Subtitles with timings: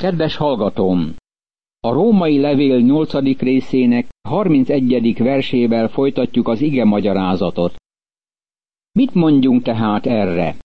[0.00, 1.16] Kedves hallgatóm!
[1.80, 3.38] A római levél 8.
[3.38, 5.18] részének 31.
[5.18, 7.74] versével folytatjuk az ige magyarázatot.
[8.92, 10.56] Mit mondjunk tehát erre?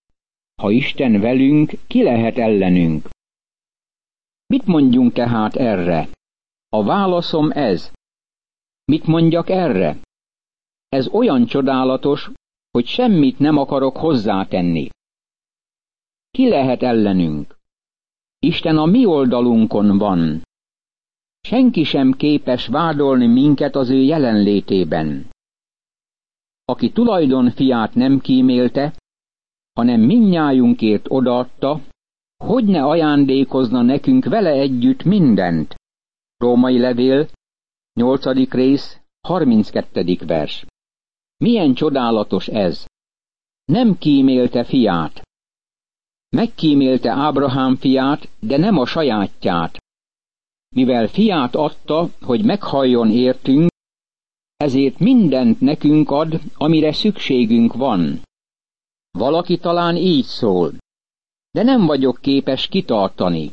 [0.61, 3.09] Ha Isten velünk, ki lehet ellenünk?
[4.45, 6.10] Mit mondjunk tehát erre?
[6.70, 7.92] A válaszom ez.
[8.86, 10.02] Mit mondjak erre?
[10.90, 12.31] Ez olyan csodálatos,
[12.72, 14.90] hogy semmit nem akarok hozzátenni.
[16.31, 17.55] Ki lehet ellenünk?
[18.45, 20.41] Isten a mi oldalunkon van.
[21.41, 25.29] Senki sem képes vádolni minket az ő jelenlétében.
[26.65, 28.93] Aki tulajdon fiát nem kímélte,
[29.73, 31.81] hanem minnyájunkért odaadta,
[32.37, 35.75] hogy ne ajándékozna nekünk vele együtt mindent.
[36.37, 37.27] Római levél,
[37.93, 38.51] 8.
[38.51, 40.17] rész, 32.
[40.25, 40.65] vers.
[41.37, 42.85] Milyen csodálatos ez!
[43.65, 45.21] Nem kímélte fiát.
[46.35, 49.77] Megkímélte Ábrahám fiát, de nem a sajátját.
[50.76, 53.68] Mivel fiát adta, hogy meghalljon értünk,
[54.57, 58.21] ezért mindent nekünk ad, amire szükségünk van.
[59.12, 60.74] Valaki talán így szól,
[61.51, 63.52] de nem vagyok képes kitartani.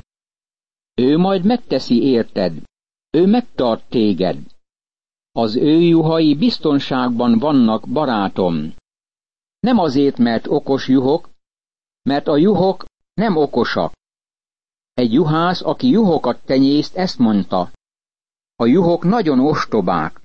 [0.94, 2.62] Ő majd megteszi érted,
[3.10, 4.38] ő megtart téged.
[5.32, 8.74] Az ő juhai biztonságban vannak, barátom.
[9.60, 11.30] Nem azért, mert okos juhok,
[12.02, 13.92] mert a juhok nem okosak.
[14.92, 17.70] Egy juhász, aki juhokat tenyészt, ezt mondta.
[18.56, 20.20] A juhok nagyon ostobák.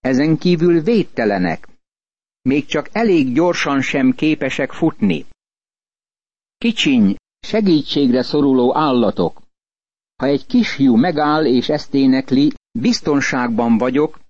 [0.00, 1.68] Ezen kívül védtelenek.
[2.42, 5.26] Még csak elég gyorsan sem képesek futni.
[6.58, 9.42] Kicsiny, segítségre szoruló állatok.
[10.16, 14.20] Ha egy kisfiú megáll és ezt énekli, biztonságban vagyok,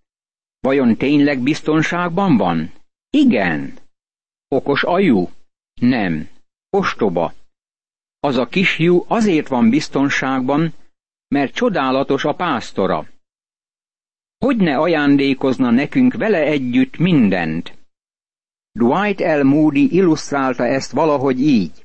[0.60, 2.72] vajon tényleg biztonságban van?
[3.10, 3.78] Igen.
[4.48, 5.28] Okos ajú?
[5.80, 6.28] Nem.
[6.70, 7.32] Ostoba.
[8.20, 10.74] Az a kisfiú azért van biztonságban,
[11.28, 13.08] mert csodálatos a pásztora.
[14.38, 17.78] Hogy ne ajándékozna nekünk vele együtt mindent?
[18.72, 19.42] Dwight L.
[19.42, 21.84] Moody illusztrálta ezt valahogy így.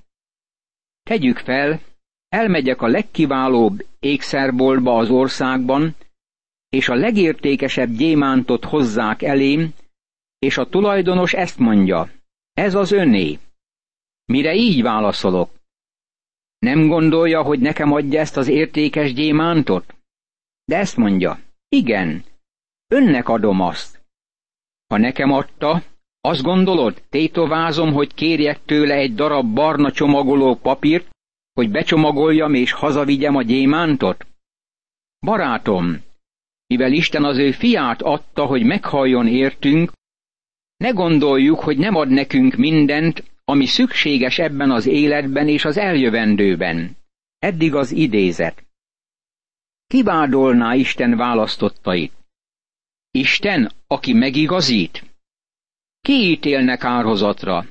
[1.03, 1.81] Tegyük fel,
[2.27, 5.95] elmegyek a legkiválóbb ékszerboltba az országban,
[6.69, 9.73] és a legértékesebb gyémántot hozzák elém,
[10.39, 12.09] és a tulajdonos ezt mondja,
[12.53, 13.39] ez az öné.
[14.25, 15.49] Mire így válaszolok?
[16.57, 19.95] Nem gondolja, hogy nekem adja ezt az értékes gyémántot?
[20.65, 22.23] De ezt mondja, igen,
[22.87, 24.03] önnek adom azt.
[24.87, 25.83] Ha nekem adta,
[26.21, 31.09] azt gondolod, tétovázom, hogy kérjek tőle egy darab barna csomagoló papírt,
[31.53, 34.27] hogy becsomagoljam és hazavigyem a gyémántot?
[35.19, 36.03] Barátom,
[36.67, 39.91] mivel Isten az ő fiát adta, hogy meghalljon értünk,
[40.77, 46.97] ne gondoljuk, hogy nem ad nekünk mindent, ami szükséges ebben az életben és az eljövendőben.
[47.39, 48.65] Eddig az idézet.
[49.87, 52.13] Kivádolná Isten választottait?
[53.11, 55.03] Isten, aki megigazít?
[56.01, 57.65] Ki ítélnek árhozatra?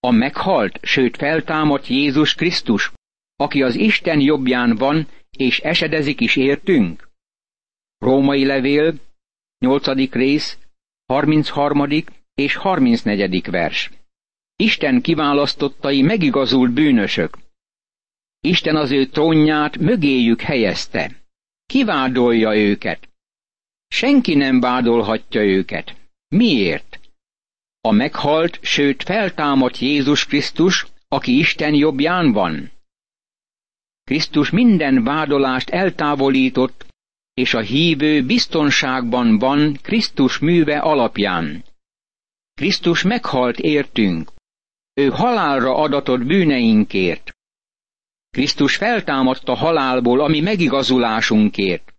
[0.00, 2.92] A meghalt, sőt feltámadt Jézus Krisztus,
[3.36, 7.08] aki az Isten jobbján van, és esedezik is értünk?
[7.98, 8.94] Római levél,
[9.58, 10.12] 8.
[10.12, 10.58] rész,
[11.06, 11.86] 33.
[12.34, 13.50] és 34.
[13.50, 13.90] vers.
[14.60, 17.38] Isten kiválasztottai megigazult bűnösök.
[18.40, 21.22] Isten az ő trónját mögéjük helyezte.
[21.66, 23.08] Kivádolja őket.
[23.88, 25.96] Senki nem vádolhatja őket.
[26.28, 27.00] Miért?
[27.80, 32.70] A meghalt, sőt feltámadt Jézus Krisztus, aki Isten jobbján van.
[34.04, 36.86] Krisztus minden vádolást eltávolított,
[37.34, 41.64] és a hívő biztonságban van Krisztus műve alapján.
[42.54, 44.30] Krisztus meghalt értünk,
[45.00, 47.36] ő halálra adatott bűneinkért.
[48.30, 51.94] Krisztus feltámadt a halálból, ami megigazulásunkért.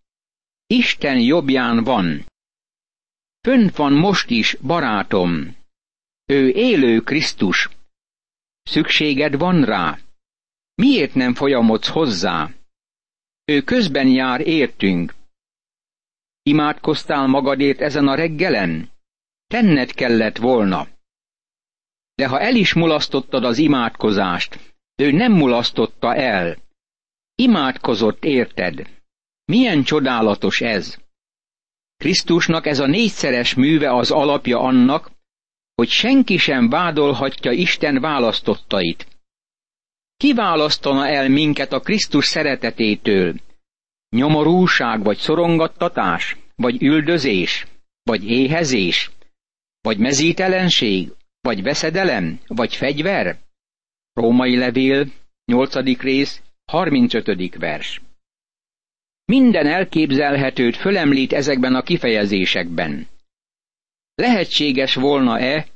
[0.68, 2.26] Isten jobbján van.
[3.42, 5.56] Fönt van most is, barátom.
[6.26, 7.70] Ő élő Krisztus.
[8.64, 10.00] Szükséged van rá.
[10.76, 12.50] Miért nem folyamodsz hozzá?
[13.46, 15.14] Ő közben jár értünk.
[16.44, 18.90] Imádkoztál magadért ezen a reggelen?
[19.47, 20.88] Tenned kellett volna.
[22.16, 24.59] De ha el is mulasztottad az imádkozást,
[24.96, 26.58] ő nem mulasztotta el.
[27.35, 28.90] Imádkozott érted.
[29.46, 30.97] Milyen csodálatos ez!
[31.97, 35.11] Krisztusnak ez a négyszeres műve az alapja annak,
[35.75, 39.08] hogy senki sem vádolhatja Isten választottait.
[40.17, 43.35] Ki választana el minket a Krisztus szeretetétől?
[44.09, 47.67] Nyomorúság, vagy szorongattatás, vagy üldözés,
[48.03, 49.11] vagy éhezés,
[49.81, 51.11] vagy mezítelenség,
[51.41, 53.40] vagy veszedelem, vagy fegyver?
[54.14, 55.11] Római levél,
[55.46, 56.02] 8.
[56.02, 57.55] rész, 35.
[57.55, 58.02] vers.
[59.26, 63.08] Minden elképzelhetőt fölemlít ezekben a kifejezésekben.
[64.16, 65.67] Lehetséges volna-e,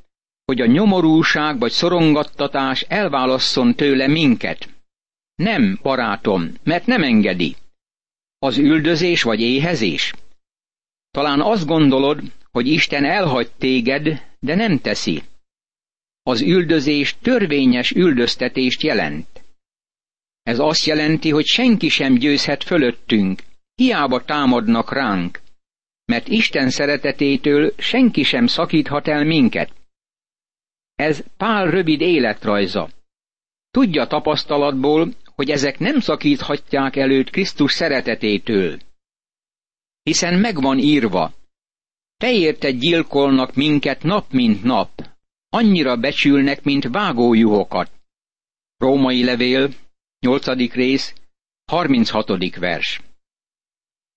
[0.46, 4.70] hogy a nyomorúság vagy szorongattatás elválasszon tőle minket?
[5.36, 7.56] Nem, barátom, mert nem engedi.
[8.40, 10.14] Az üldözés vagy éhezés?
[11.12, 12.22] Talán azt gondolod,
[12.52, 15.24] hogy Isten elhagy téged, de nem teszi.
[16.28, 19.44] Az üldözés törvényes üldöztetést jelent.
[20.44, 23.42] Ez azt jelenti, hogy senki sem győzhet fölöttünk,
[23.76, 25.42] hiába támadnak ránk,
[26.06, 29.72] mert Isten szeretetétől senki sem szakíthat el minket.
[30.96, 32.90] Ez Pál rövid életrajza.
[33.72, 38.80] Tudja tapasztalatból, hogy ezek nem szakíthatják előtt Krisztus szeretetétől.
[40.04, 41.34] Hiszen megvan írva,
[42.18, 45.14] te érted gyilkolnak minket nap mint nap,
[45.56, 47.92] annyira becsülnek, mint vágójuhokat.
[48.78, 49.70] Római levél,
[50.20, 50.74] 8.
[50.74, 51.14] rész,
[51.66, 52.56] 36.
[52.56, 53.02] vers.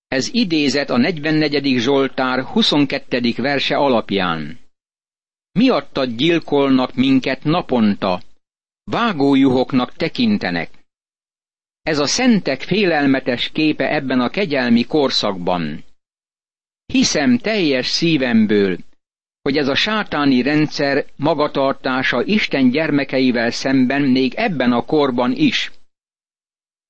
[0.09, 1.79] Ez idézet a 44.
[1.79, 3.33] Zsoltár 22.
[3.37, 4.59] verse alapján.
[5.53, 8.23] Miattad gyilkolnak minket naponta,
[8.85, 10.71] vágójuhoknak tekintenek.
[11.83, 15.85] Ez a szentek félelmetes képe ebben a kegyelmi korszakban.
[16.87, 18.79] Hiszem teljes szívemből,
[19.49, 25.73] hogy ez a sátáni rendszer magatartása Isten gyermekeivel szemben még ebben a korban is.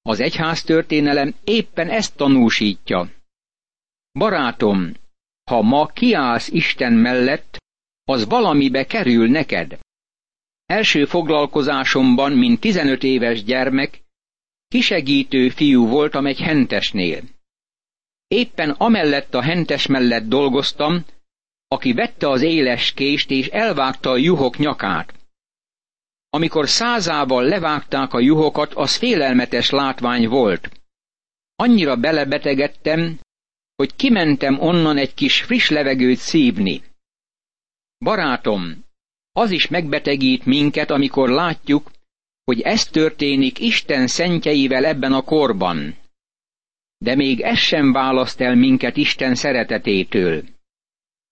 [0.03, 3.11] Az egyház történelem éppen ezt tanúsítja.
[4.13, 4.93] Barátom,
[5.51, 7.57] ha ma kiállsz Isten mellett,
[8.05, 9.79] az valamibe kerül neked.
[10.67, 14.03] Első foglalkozásomban, mint 15 éves gyermek,
[14.69, 17.23] kisegítő fiú voltam egy hentesnél.
[18.29, 21.05] Éppen amellett a hentes mellett dolgoztam,
[21.69, 25.15] aki vette az éles kést és elvágta a juhok nyakát.
[26.31, 30.71] Amikor százával levágták a juhokat, az félelmetes látvány volt.
[31.57, 33.19] Annyira belebetegedtem,
[33.77, 36.83] hogy kimentem onnan egy kis friss levegőt szívni.
[37.99, 38.85] Barátom,
[39.33, 41.91] az is megbetegít minket, amikor látjuk,
[42.45, 45.97] hogy ez történik Isten szentjeivel ebben a korban.
[46.99, 50.45] De még ez sem választ el minket Isten szeretetétől.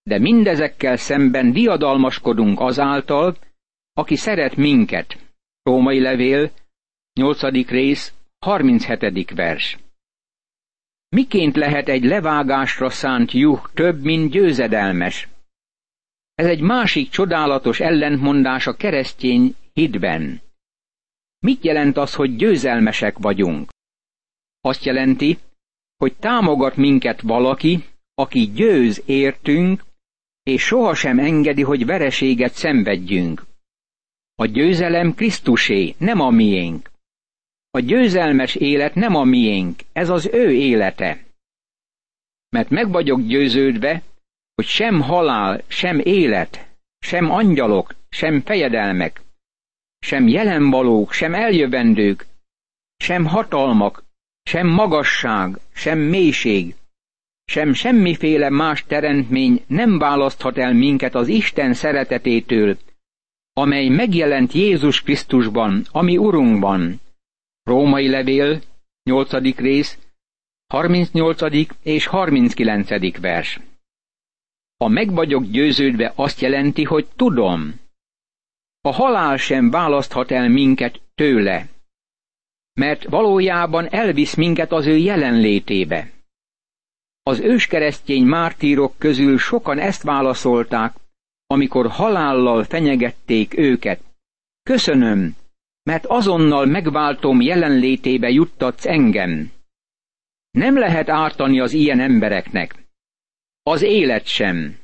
[0.07, 3.37] De mindezekkel szemben diadalmaskodunk azáltal,
[3.93, 5.17] aki szeret minket.
[5.63, 6.51] Római levél,
[7.13, 7.41] 8.
[7.69, 9.31] rész, 37.
[9.31, 9.77] vers.
[11.09, 15.27] Miként lehet egy levágásra szánt juh több, mint győzedelmes?
[16.33, 20.41] Ez egy másik csodálatos ellentmondás a keresztény hitben.
[21.39, 23.69] Mit jelent az, hogy győzelmesek vagyunk?
[24.61, 25.37] Azt jelenti,
[25.97, 29.85] hogy támogat minket valaki, aki győz értünk,
[30.47, 33.45] és sohasem engedi, hogy vereséget szenvedjünk.
[34.35, 36.91] A győzelem Krisztusé, nem a miénk.
[37.69, 41.23] A győzelmes élet nem a miénk, ez az ő élete.
[42.49, 44.01] Mert meg vagyok győződve,
[44.55, 46.67] hogy sem halál, sem élet,
[46.99, 49.21] sem angyalok, sem fejedelmek,
[49.99, 52.25] sem jelenvalók, sem eljövendők,
[52.97, 54.03] sem hatalmak,
[54.43, 56.75] sem magasság, sem mélység,
[57.49, 62.77] sem semmiféle más teremtmény nem választhat el minket az Isten szeretetétől,
[63.53, 67.01] amely megjelent Jézus Krisztusban, ami Urunkban.
[67.63, 68.61] Római levél,
[69.03, 69.31] 8.
[69.55, 69.97] rész,
[70.67, 71.41] 38.
[71.83, 73.19] és 39.
[73.19, 73.59] vers.
[74.77, 77.79] A meg vagyok győződve azt jelenti, hogy tudom.
[78.81, 81.67] A halál sem választhat el minket tőle,
[82.73, 86.15] mert valójában elvisz minket az ő jelenlétébe.
[87.27, 90.95] Az őskeresztény mártírok közül sokan ezt válaszolták,
[91.47, 94.01] amikor halállal fenyegették őket.
[94.63, 95.35] Köszönöm,
[95.83, 99.51] mert azonnal megváltom jelenlétébe juttatsz engem.
[100.51, 102.75] Nem lehet ártani az ilyen embereknek.
[103.63, 104.77] Az élet sem.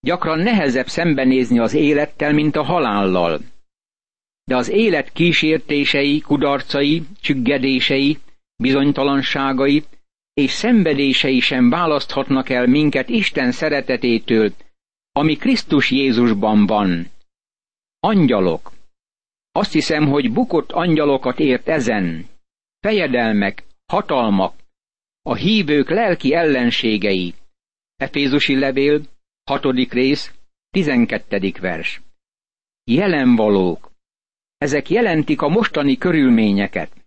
[0.00, 3.40] Gyakran nehezebb szembenézni az élettel, mint a halállal.
[4.44, 8.18] De az élet kísértései, kudarcai, csüggedései,
[8.56, 9.84] bizonytalanságai
[10.34, 14.52] és szenvedései sem választhatnak el minket Isten szeretetétől,
[15.12, 17.10] ami Krisztus Jézusban van.
[18.00, 18.72] Angyalok.
[19.52, 22.26] Azt hiszem, hogy bukott angyalokat ért ezen.
[22.80, 24.54] Fejedelmek, hatalmak,
[25.22, 27.34] a hívők lelki ellenségei.
[27.96, 29.00] Efézusi levél,
[29.44, 30.34] hatodik rész,
[30.70, 32.00] tizenkettedik vers.
[32.84, 33.92] Jelenvalók.
[34.58, 37.06] Ezek jelentik a mostani körülményeket.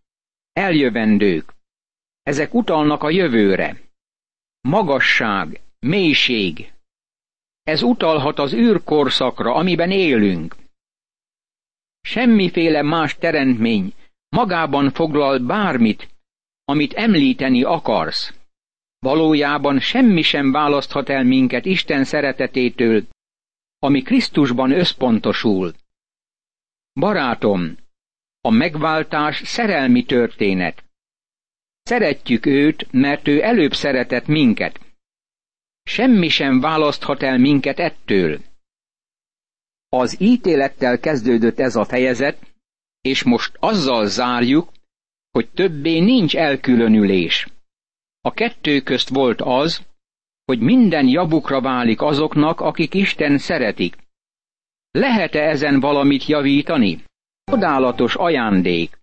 [0.52, 1.55] Eljövendők.
[2.26, 3.82] Ezek utalnak a jövőre.
[4.62, 6.74] Magasság, mélység,
[7.64, 10.56] ez utalhat az űrkorszakra, amiben élünk.
[12.02, 13.94] Semmiféle más teremtmény
[14.30, 16.08] magában foglal bármit,
[16.64, 18.34] amit említeni akarsz.
[19.00, 23.08] Valójában semmi sem választhat el minket Isten szeretetétől,
[23.80, 25.74] ami Krisztusban összpontosul.
[26.94, 27.78] Barátom,
[28.42, 30.85] a megváltás szerelmi történet.
[31.90, 34.80] Szeretjük őt, mert ő előbb szeretett minket.
[35.84, 38.40] Semmi sem választhat el minket ettől.
[39.90, 42.54] Az ítélettel kezdődött ez a fejezet,
[43.02, 44.72] és most azzal zárjuk,
[45.32, 47.48] hogy többé nincs elkülönülés.
[48.22, 49.82] A kettő közt volt az,
[50.46, 53.96] hogy minden javukra válik azoknak, akik Isten szeretik.
[54.92, 57.04] Lehet-e ezen valamit javítani?
[57.52, 58.98] Odálatos ajándék.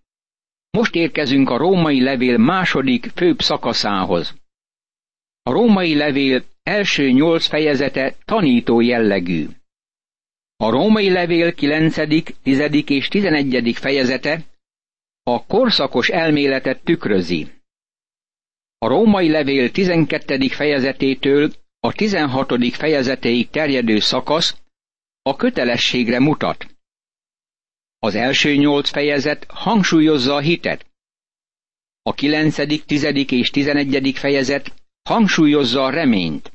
[0.77, 4.35] Most érkezünk a római levél második főbb szakaszához.
[5.43, 9.47] A római levél első nyolc fejezete tanító jellegű.
[10.55, 11.95] A római levél 9.,
[12.43, 12.61] 10.
[12.87, 13.75] és 11.
[13.75, 14.45] fejezete
[15.23, 17.47] a korszakos elméletet tükrözi.
[18.77, 20.47] A római levél 12.
[20.47, 22.75] fejezetétől a 16.
[22.75, 24.57] fejezetéig terjedő szakasz
[25.21, 26.72] a kötelességre mutat.
[28.03, 30.85] Az első nyolc fejezet hangsúlyozza a hitet.
[32.01, 33.03] A 9., 10.
[33.31, 34.17] és 11.
[34.17, 36.51] fejezet hangsúlyozza a reményt.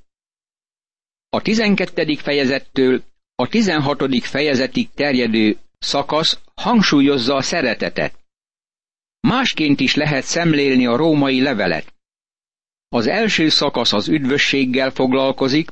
[1.28, 2.14] A 12.
[2.14, 3.02] fejezettől
[3.35, 4.25] a 16.
[4.25, 8.19] fejezetig terjedő szakasz hangsúlyozza a szeretetet.
[9.21, 11.95] Másként is lehet szemlélni a római levelet.
[12.88, 15.71] Az első szakasz az üdvösséggel foglalkozik,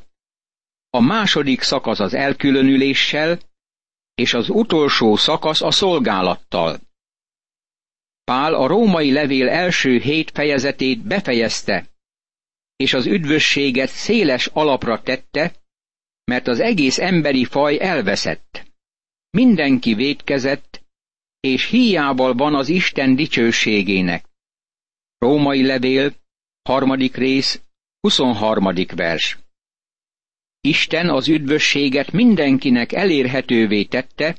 [0.91, 3.39] a második szakasz az elkülönüléssel,
[4.17, 6.81] és az utolsó szakasz a szolgálattal.
[8.25, 11.87] Pál a római levél első hét fejezetét befejezte,
[12.77, 15.55] és az üdvösséget széles alapra tette,
[16.25, 18.65] mert az egész emberi faj elveszett.
[19.31, 20.85] Mindenki védkezett,
[21.41, 24.25] és hiával van az Isten dicsőségének.
[25.19, 26.15] Római levél,
[26.63, 27.61] harmadik rész,
[28.01, 28.75] 23.
[28.95, 29.39] vers.
[30.67, 34.37] Isten az üdvösséget mindenkinek elérhetővé tette,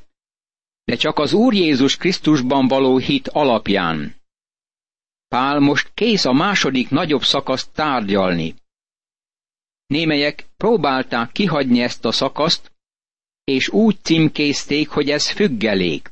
[0.84, 4.16] de csak az Úr Jézus Krisztusban való hit alapján.
[5.28, 8.54] Pál most kész a második nagyobb szakaszt tárgyalni.
[9.86, 12.72] Némelyek próbálták kihagyni ezt a szakaszt,
[13.44, 16.10] és úgy címkézték, hogy ez függelék.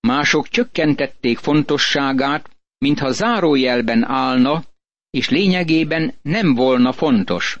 [0.00, 4.64] Mások csökkentették fontosságát, mintha zárójelben állna,
[5.10, 7.60] és lényegében nem volna fontos.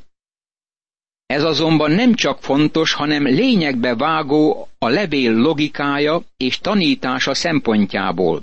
[1.28, 8.42] Ez azonban nem csak fontos, hanem lényegbe vágó a levél logikája és tanítása szempontjából.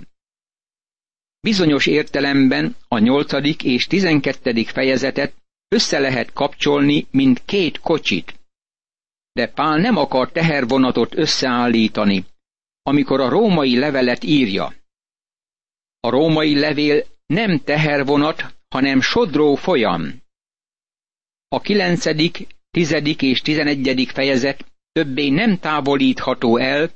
[1.40, 5.34] Bizonyos értelemben a nyolcadik és tizenkettedik fejezetet
[5.68, 8.34] össze lehet kapcsolni, mint két kocsit.
[9.32, 12.24] De Pál nem akar tehervonatot összeállítani,
[12.82, 14.74] amikor a római levelet írja.
[16.00, 20.22] A római levél nem tehervonat, hanem sodró folyam.
[21.48, 22.46] A kilencedik,
[22.76, 26.90] tizedik és tizenegyedik fejezet többé nem távolítható el,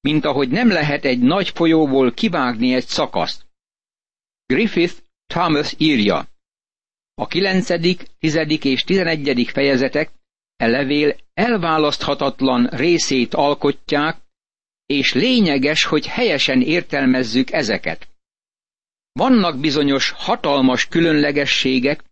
[0.00, 3.46] mint ahogy nem lehet egy nagy folyóból kivágni egy szakaszt.
[4.46, 4.94] Griffith
[5.26, 6.26] Thomas írja,
[7.14, 10.10] a kilencedik, tizedik és tizenegyedik fejezetek
[10.56, 14.16] e levél elválaszthatatlan részét alkotják,
[14.86, 18.08] és lényeges, hogy helyesen értelmezzük ezeket.
[19.12, 22.04] Vannak bizonyos hatalmas különlegességek,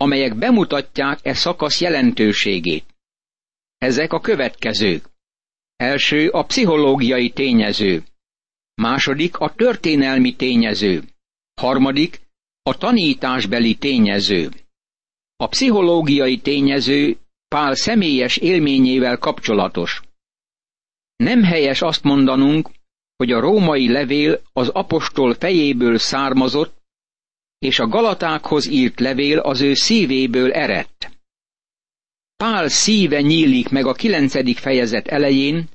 [0.00, 2.84] amelyek bemutatják e szakasz jelentőségét.
[3.78, 5.04] Ezek a következők.
[5.76, 8.04] Első a pszichológiai tényező,
[8.74, 11.02] második a történelmi tényező,
[11.54, 12.20] harmadik
[12.62, 14.50] a tanításbeli tényező.
[15.36, 17.16] A pszichológiai tényező
[17.48, 20.02] Pál személyes élményével kapcsolatos.
[21.16, 22.70] Nem helyes azt mondanunk,
[23.16, 26.79] hogy a római levél az apostol fejéből származott,
[27.60, 31.10] és a Galatákhoz írt levél az ő szívéből eredt.
[32.36, 35.68] Pál szíve nyílik meg a kilencedik fejezet elején,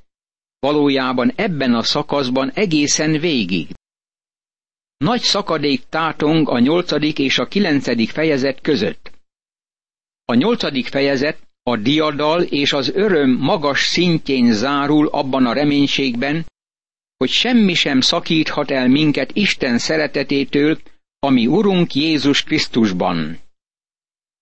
[0.59, 3.67] valójában ebben a szakaszban egészen végig.
[4.97, 9.11] Nagy szakadék tátong a nyolcadik és a kilencedik fejezet között.
[10.25, 16.45] A nyolcadik fejezet a diadal és az öröm magas szintjén zárul abban a reménységben,
[17.17, 20.77] hogy semmi sem szakíthat el minket Isten szeretetétől,
[21.25, 23.39] ami Urunk Jézus Krisztusban.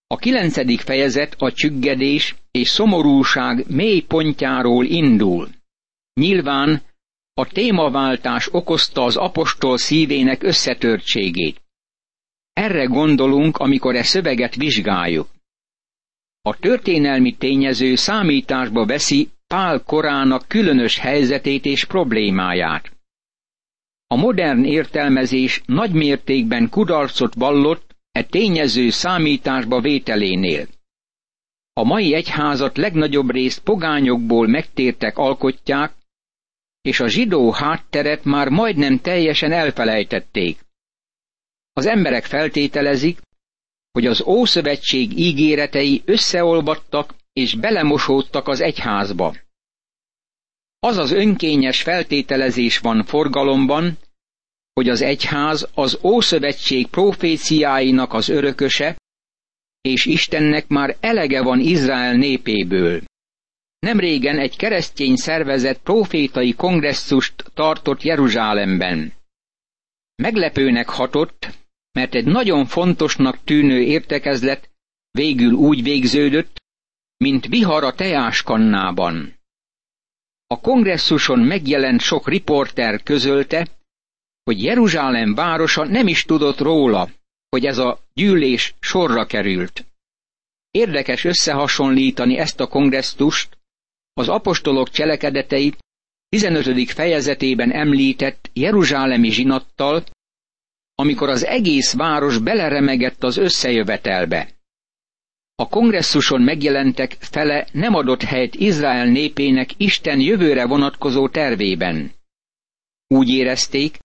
[0.08, 5.50] A kilencedik fejezet a csüggedés és szomorúság mély pontjáról indul.
[6.14, 6.82] Nyilván
[7.34, 11.62] a témaváltás okozta az apostol szívének összetörtségét.
[12.54, 15.28] Erre gondolunk, amikor e szöveget vizsgáljuk.
[16.42, 22.93] A történelmi tényező számításba veszi Pál korának különös helyzetét és problémáját.
[24.14, 30.68] A modern értelmezés nagy mértékben kudarcot vallott, e tényező számításba vételénél.
[31.74, 35.94] A mai egyházat legnagyobb részt pogányokból megtértek alkotják,
[36.82, 40.60] és a zsidó hátteret már majdnem teljesen elfelejtették.
[41.74, 43.22] Az emberek feltételezik,
[43.92, 49.36] hogy az Ószövetség ígéretei összeolvadtak és belemosódtak az egyházba.
[50.84, 53.98] Az az önkényes feltételezés van forgalomban,
[54.74, 58.98] hogy az egyház az Ószövetség proféciáinak az örököse,
[59.82, 63.02] és Istennek már elege van Izrael népéből.
[63.80, 69.14] Nemrégen egy keresztény szervezet profétai kongresszust tartott Jeruzsálemben.
[70.16, 71.48] Meglepőnek hatott,
[71.92, 74.70] mert egy nagyon fontosnak tűnő értekezlet
[75.12, 76.62] végül úgy végződött,
[77.18, 79.42] mint vihar a teáskannában.
[80.54, 83.68] A kongresszuson megjelent sok riporter közölte,
[84.44, 87.10] hogy Jeruzsálem városa nem is tudott róla,
[87.50, 89.86] hogy ez a gyűlés sorra került.
[90.72, 93.58] Érdekes összehasonlítani ezt a kongresszust
[94.14, 95.78] az apostolok cselekedeteit
[96.30, 96.92] 15.
[96.92, 100.04] fejezetében említett Jeruzsálemi zsinattal,
[100.96, 104.53] amikor az egész város beleremegett az összejövetelbe.
[105.56, 112.12] A kongresszuson megjelentek fele nem adott helyt Izrael népének Isten jövőre vonatkozó tervében.
[113.08, 114.00] Úgy érezték,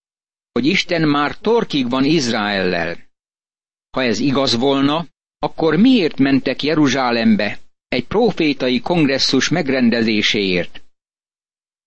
[0.53, 2.97] hogy Isten már torkig van Izraellel.
[3.91, 5.07] Ha ez igaz volna,
[5.39, 10.83] akkor miért mentek Jeruzsálembe egy profétai kongresszus megrendezéséért?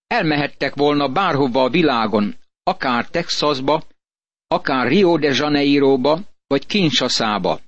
[0.07, 3.83] Elmehettek volna bárhova a világon, akár Texasba,
[4.47, 7.59] akár Rio de Janeiroba, vagy Kinshaszába.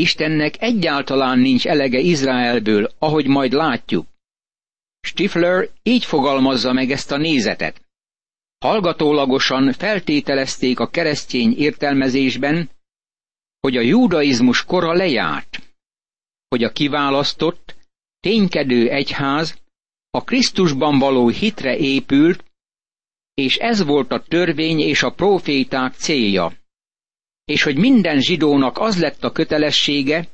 [0.00, 4.06] Istennek egyáltalán nincs elege Izraelből, ahogy majd látjuk.
[5.00, 7.82] Stifler így fogalmazza meg ezt a nézetet.
[8.58, 12.70] Hallgatólagosan feltételezték a keresztény értelmezésben,
[13.60, 15.74] hogy a judaizmus kora lejárt,
[16.48, 17.76] hogy a kiválasztott,
[18.20, 19.58] ténykedő egyház
[20.10, 22.44] a Krisztusban való hitre épült,
[23.34, 26.52] és ez volt a törvény és a proféták célja,
[27.50, 30.28] és hogy minden zsidónak az lett a kötelessége,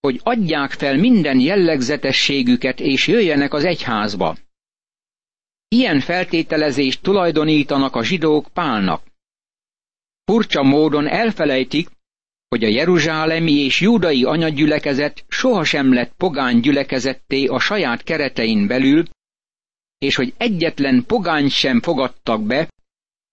[0.00, 4.36] hogy adják fel minden jellegzetességüket és jöjjenek az egyházba.
[5.68, 9.02] Ilyen feltételezést tulajdonítanak a zsidók Pálnak.
[10.24, 11.88] Furcsa módon elfelejtik,
[12.48, 19.04] hogy a jeruzsálemi és júdai anyagyülekezet sohasem lett pogány gyülekezetté a saját keretein belül,
[19.98, 22.68] és hogy egyetlen pogány sem fogadtak be,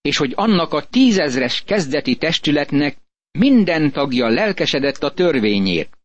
[0.01, 2.97] és hogy annak a tízezres kezdeti testületnek
[3.31, 5.97] minden tagja lelkesedett a törvényért.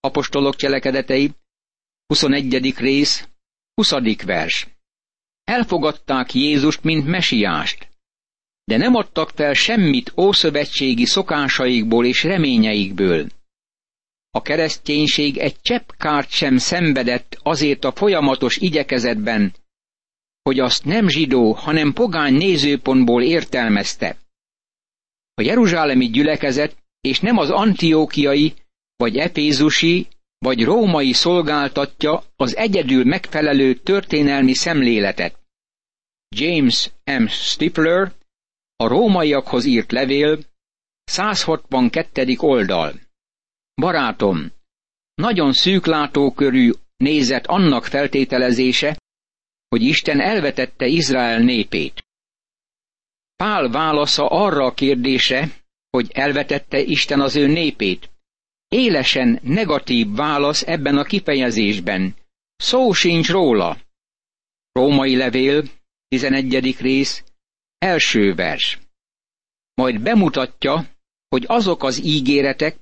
[0.00, 1.30] Apostolok cselekedetei,
[2.06, 2.74] 21.
[2.78, 3.28] rész,
[3.74, 3.92] 20.
[4.24, 4.66] vers.
[5.44, 7.88] Elfogadták Jézust, mint mesiást,
[8.64, 13.26] de nem adtak fel semmit ószövetségi szokásaikból és reményeikből.
[14.30, 19.54] A kereszténység egy csepp kárt sem szenvedett azért a folyamatos igyekezetben,
[20.42, 24.16] hogy azt nem zsidó, hanem pogány nézőpontból értelmezte.
[25.34, 28.54] A jeruzsálemi gyülekezet és nem az antiókiai,
[28.96, 35.38] vagy efézusi, vagy római szolgáltatja az egyedül megfelelő történelmi szemléletet.
[36.36, 37.26] James M.
[37.26, 38.12] Stifler,
[38.76, 40.38] a rómaiakhoz írt levél,
[41.04, 42.36] 162.
[42.36, 43.00] oldal.
[43.74, 44.52] Barátom,
[45.14, 48.96] nagyon szűklátókörű nézet annak feltételezése,
[49.72, 52.04] hogy Isten elvetette Izrael népét.
[53.36, 55.48] Pál válasza arra a kérdése,
[55.90, 58.10] hogy elvetette Isten az ő népét.
[58.68, 62.14] Élesen negatív válasz ebben a kifejezésben.
[62.56, 63.78] Szó sincs róla.
[64.72, 65.64] Római levél,
[66.08, 66.80] 11.
[66.80, 67.24] rész,
[67.78, 68.78] első vers.
[69.74, 70.88] Majd bemutatja,
[71.28, 72.76] hogy azok az ígéretek,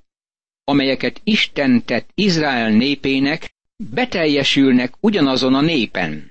[0.64, 6.29] amelyeket Isten tett Izrael népének, beteljesülnek ugyanazon a népen.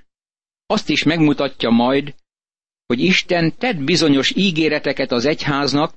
[0.70, 2.14] Azt is megmutatja majd,
[2.86, 5.94] hogy Isten tett bizonyos ígéreteket az egyháznak,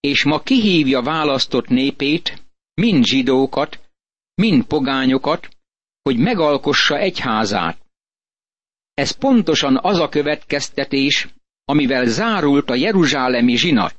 [0.00, 2.42] és ma kihívja választott népét,
[2.74, 3.80] mind zsidókat,
[4.34, 5.48] mind pogányokat,
[6.02, 7.86] hogy megalkossa egyházát.
[8.94, 11.28] Ez pontosan az a következtetés,
[11.64, 13.96] amivel zárult a jeruzsálemi zsinat.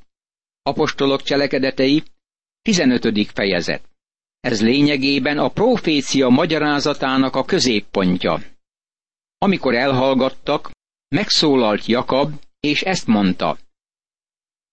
[0.62, 2.02] Apostolok cselekedetei,
[2.62, 3.30] 15.
[3.32, 3.88] fejezet.
[4.40, 8.56] Ez lényegében a profécia magyarázatának a középpontja.
[9.38, 10.70] Amikor elhallgattak,
[11.08, 13.58] megszólalt Jakab, és ezt mondta.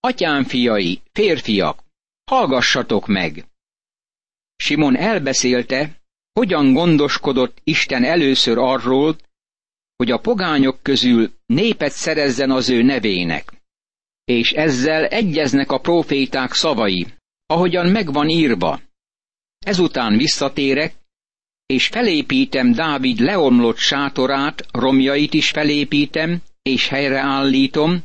[0.00, 1.82] Atyám fiai, férfiak,
[2.30, 3.46] hallgassatok meg!
[4.56, 6.00] Simon elbeszélte,
[6.32, 9.16] hogyan gondoskodott Isten először arról,
[9.96, 13.52] hogy a pogányok közül népet szerezzen az ő nevének.
[14.24, 17.06] És ezzel egyeznek a proféták szavai.
[17.46, 18.80] ahogyan megvan írva.
[19.58, 20.94] Ezután visszatérek,
[21.66, 28.02] és felépítem Dávid leomlott sátorát, romjait is felépítem, és helyreállítom,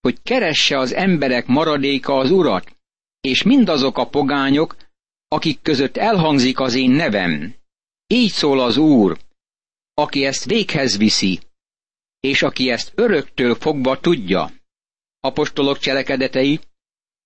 [0.00, 2.76] hogy keresse az emberek maradéka az urat,
[3.20, 4.76] és mindazok a pogányok,
[5.28, 7.54] akik között elhangzik az én nevem.
[8.06, 9.18] Így szól az Úr,
[9.94, 11.40] aki ezt véghez viszi,
[12.20, 14.50] és aki ezt öröktől fogva tudja.
[15.20, 16.60] Apostolok cselekedetei,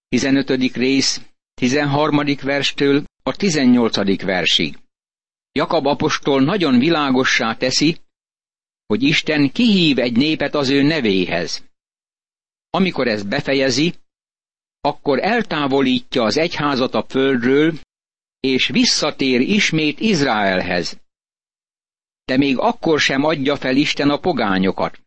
[0.08, 0.50] 15.
[0.76, 1.20] rész,
[1.54, 2.24] 13.
[2.42, 4.22] verstől a 18.
[4.22, 4.78] versig.
[5.58, 7.96] Jakab apostol nagyon világossá teszi,
[8.86, 11.64] hogy Isten kihív egy népet az ő nevéhez.
[12.70, 13.94] Amikor ezt befejezi,
[14.80, 17.72] akkor eltávolítja az egyházat a földről,
[18.40, 21.00] és visszatér ismét Izraelhez.
[22.24, 25.00] De még akkor sem adja fel Isten a pogányokat.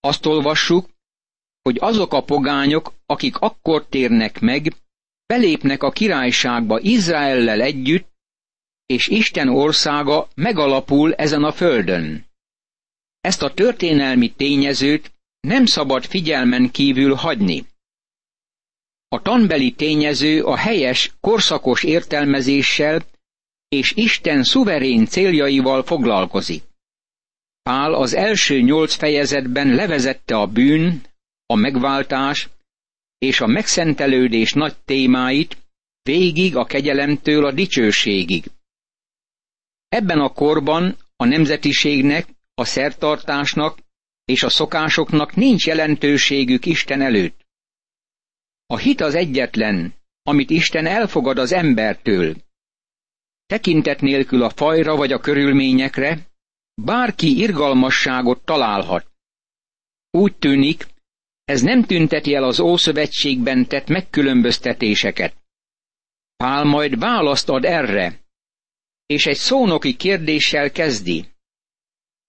[0.00, 0.88] Azt olvassuk,
[1.62, 4.74] hogy azok a pogányok, akik akkor térnek meg,
[5.26, 8.11] belépnek a királyságba Izraellel együtt,
[8.86, 12.26] és Isten országa megalapul ezen a földön.
[13.20, 17.66] Ezt a történelmi tényezőt nem szabad figyelmen kívül hagyni.
[19.08, 23.04] A tanbeli tényező a helyes, korszakos értelmezéssel
[23.68, 26.62] és Isten szuverén céljaival foglalkozik.
[27.62, 31.02] Pál az első nyolc fejezetben levezette a bűn,
[31.46, 32.48] a megváltás
[33.18, 35.56] és a megszentelődés nagy témáit,
[36.02, 38.44] végig a kegyelemtől a dicsőségig.
[39.92, 43.78] Ebben a korban a nemzetiségnek, a szertartásnak
[44.24, 47.46] és a szokásoknak nincs jelentőségük Isten előtt.
[48.66, 52.36] A hit az egyetlen, amit Isten elfogad az embertől.
[53.46, 56.18] Tekintet nélkül a fajra vagy a körülményekre,
[56.74, 59.10] bárki irgalmasságot találhat.
[60.10, 60.86] Úgy tűnik,
[61.44, 65.36] ez nem tünteti el az Ószövetségben tett megkülönböztetéseket.
[66.36, 68.21] Pál majd választ ad erre,
[69.12, 71.24] és egy szónoki kérdéssel kezdi.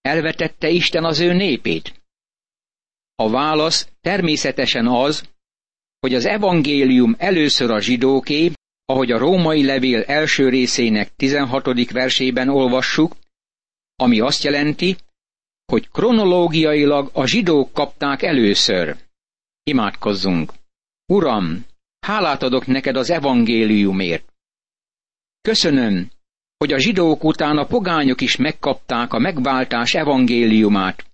[0.01, 2.01] Elvetette Isten az ő népét?
[3.15, 5.29] A válasz természetesen az,
[5.99, 8.51] hogy az evangélium először a zsidóké,
[8.85, 11.91] ahogy a római levél első részének 16.
[11.91, 13.15] versében olvassuk,
[13.95, 14.95] ami azt jelenti,
[15.65, 18.97] hogy kronológiailag a zsidók kapták először.
[19.63, 20.53] Imádkozzunk!
[21.05, 21.65] Uram,
[21.99, 24.33] hálát adok neked az evangéliumért.
[25.41, 26.11] Köszönöm,
[26.63, 31.05] hogy a zsidók után a pogányok is megkapták a megváltás evangéliumát,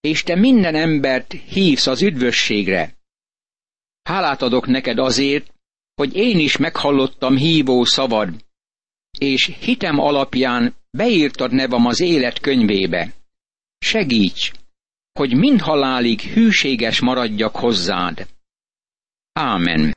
[0.00, 2.94] és te minden embert hívsz az üdvösségre.
[4.02, 5.54] Hálát adok neked azért,
[5.94, 8.44] hogy én is meghallottam hívó szavad,
[9.18, 13.12] és hitem alapján beírtad nevam az élet könyvébe.
[13.78, 14.52] Segíts,
[15.12, 18.26] hogy mind halálig hűséges maradjak hozzád.
[19.32, 19.96] Ámen.